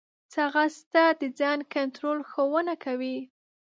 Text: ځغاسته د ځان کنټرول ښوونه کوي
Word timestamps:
ځغاسته 0.33 1.03
د 1.19 1.21
ځان 1.39 1.59
کنټرول 1.73 2.19
ښوونه 2.29 2.73
کوي 2.83 3.17